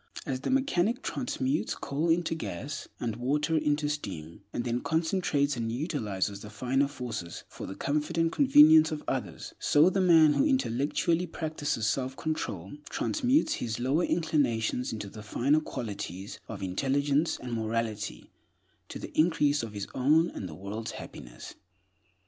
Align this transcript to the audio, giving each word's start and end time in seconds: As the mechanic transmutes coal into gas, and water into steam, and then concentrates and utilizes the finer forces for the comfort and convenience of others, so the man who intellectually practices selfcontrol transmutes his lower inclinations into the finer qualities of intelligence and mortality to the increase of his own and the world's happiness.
As 0.25 0.39
the 0.41 0.49
mechanic 0.49 1.03
transmutes 1.03 1.75
coal 1.75 2.09
into 2.09 2.33
gas, 2.33 2.87
and 2.99 3.17
water 3.17 3.55
into 3.55 3.87
steam, 3.87 4.41
and 4.51 4.63
then 4.63 4.81
concentrates 4.81 5.55
and 5.55 5.71
utilizes 5.71 6.39
the 6.39 6.49
finer 6.49 6.87
forces 6.87 7.43
for 7.47 7.67
the 7.67 7.75
comfort 7.75 8.17
and 8.17 8.31
convenience 8.31 8.91
of 8.91 9.03
others, 9.07 9.53
so 9.59 9.91
the 9.91 10.01
man 10.01 10.33
who 10.33 10.43
intellectually 10.43 11.27
practices 11.27 11.85
selfcontrol 11.85 12.83
transmutes 12.89 13.53
his 13.61 13.79
lower 13.79 14.03
inclinations 14.03 14.91
into 14.91 15.07
the 15.07 15.21
finer 15.21 15.59
qualities 15.59 16.39
of 16.47 16.63
intelligence 16.63 17.37
and 17.37 17.51
mortality 17.53 18.31
to 18.89 18.97
the 18.97 19.15
increase 19.15 19.61
of 19.61 19.73
his 19.73 19.85
own 19.93 20.31
and 20.31 20.49
the 20.49 20.55
world's 20.55 20.93
happiness. 20.93 21.53